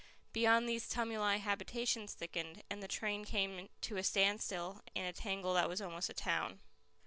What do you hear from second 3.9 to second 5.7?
a standstill in a tangle that